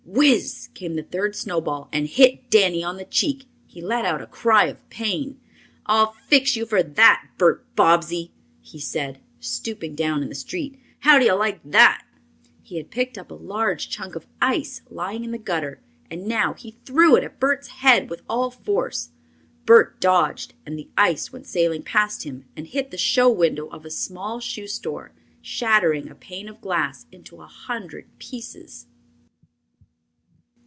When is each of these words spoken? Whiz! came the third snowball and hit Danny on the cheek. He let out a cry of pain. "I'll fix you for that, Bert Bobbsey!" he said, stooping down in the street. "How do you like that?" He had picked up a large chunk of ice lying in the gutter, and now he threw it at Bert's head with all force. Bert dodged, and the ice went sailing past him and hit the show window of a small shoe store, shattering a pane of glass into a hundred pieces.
Whiz! 0.03 0.67
came 0.73 0.95
the 0.97 1.03
third 1.03 1.35
snowball 1.37 1.87
and 1.93 2.05
hit 2.05 2.49
Danny 2.49 2.83
on 2.83 2.97
the 2.97 3.05
cheek. 3.05 3.45
He 3.65 3.81
let 3.81 4.03
out 4.05 4.21
a 4.21 4.27
cry 4.27 4.65
of 4.65 4.87
pain. 4.89 5.39
"I'll 5.85 6.11
fix 6.27 6.53
you 6.55 6.65
for 6.65 6.83
that, 6.83 7.27
Bert 7.37 7.65
Bobbsey!" 7.75 8.33
he 8.59 8.77
said, 8.77 9.21
stooping 9.39 9.95
down 9.95 10.21
in 10.21 10.27
the 10.27 10.35
street. 10.35 10.77
"How 10.99 11.17
do 11.17 11.23
you 11.25 11.33
like 11.33 11.61
that?" 11.63 12.05
He 12.61 12.75
had 12.75 12.91
picked 12.91 13.17
up 13.17 13.31
a 13.31 13.35
large 13.35 13.89
chunk 13.89 14.15
of 14.17 14.27
ice 14.41 14.81
lying 14.89 15.23
in 15.23 15.31
the 15.31 15.37
gutter, 15.37 15.81
and 16.09 16.27
now 16.27 16.53
he 16.55 16.77
threw 16.83 17.15
it 17.15 17.23
at 17.23 17.39
Bert's 17.39 17.67
head 17.69 18.09
with 18.09 18.21
all 18.29 18.51
force. 18.51 19.09
Bert 19.65 20.01
dodged, 20.01 20.53
and 20.65 20.77
the 20.77 20.89
ice 20.97 21.31
went 21.31 21.47
sailing 21.47 21.83
past 21.83 22.23
him 22.23 22.45
and 22.57 22.67
hit 22.67 22.91
the 22.91 22.97
show 22.97 23.29
window 23.31 23.67
of 23.69 23.85
a 23.85 23.89
small 23.91 24.41
shoe 24.41 24.67
store, 24.67 25.13
shattering 25.41 26.09
a 26.09 26.15
pane 26.15 26.49
of 26.49 26.59
glass 26.59 27.05
into 27.13 27.41
a 27.41 27.47
hundred 27.47 28.05
pieces. 28.19 28.87